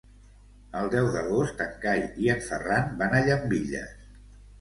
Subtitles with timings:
[0.77, 3.93] El deu d'agost en Cai i en Ferran van a Llambilles.